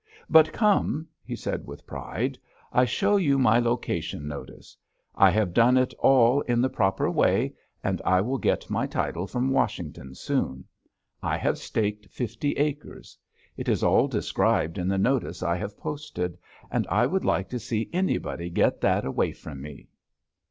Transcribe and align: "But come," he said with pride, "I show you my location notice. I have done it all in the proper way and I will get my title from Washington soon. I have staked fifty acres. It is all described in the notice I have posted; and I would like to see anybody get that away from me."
"But 0.31 0.51
come," 0.51 1.07
he 1.23 1.35
said 1.35 1.67
with 1.67 1.85
pride, 1.85 2.35
"I 2.73 2.85
show 2.85 3.17
you 3.17 3.37
my 3.37 3.59
location 3.59 4.27
notice. 4.27 4.75
I 5.13 5.29
have 5.29 5.53
done 5.53 5.77
it 5.77 5.93
all 5.99 6.41
in 6.47 6.59
the 6.59 6.71
proper 6.71 7.11
way 7.11 7.53
and 7.83 8.01
I 8.03 8.19
will 8.21 8.39
get 8.39 8.67
my 8.71 8.87
title 8.87 9.27
from 9.27 9.51
Washington 9.51 10.15
soon. 10.15 10.65
I 11.21 11.37
have 11.37 11.59
staked 11.59 12.07
fifty 12.07 12.53
acres. 12.53 13.15
It 13.55 13.69
is 13.69 13.83
all 13.83 14.07
described 14.07 14.79
in 14.79 14.87
the 14.87 14.97
notice 14.97 15.43
I 15.43 15.55
have 15.57 15.77
posted; 15.77 16.35
and 16.71 16.87
I 16.87 17.05
would 17.05 17.23
like 17.23 17.47
to 17.49 17.59
see 17.59 17.87
anybody 17.93 18.49
get 18.49 18.81
that 18.81 19.05
away 19.05 19.33
from 19.33 19.61
me." 19.61 19.87